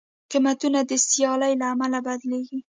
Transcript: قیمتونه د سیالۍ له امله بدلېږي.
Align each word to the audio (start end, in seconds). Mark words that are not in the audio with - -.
قیمتونه 0.31 0.79
د 0.89 0.91
سیالۍ 1.07 1.53
له 1.61 1.65
امله 1.73 1.99
بدلېږي. 2.07 2.59